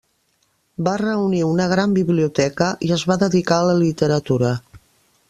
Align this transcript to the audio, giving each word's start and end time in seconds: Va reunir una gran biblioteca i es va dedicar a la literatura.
Va 0.87 0.93
reunir 1.01 1.41
una 1.49 1.67
gran 1.73 1.93
biblioteca 1.99 2.71
i 2.87 2.91
es 2.99 3.05
va 3.13 3.19
dedicar 3.25 3.61
a 3.61 3.69
la 3.73 3.77
literatura. 3.83 4.55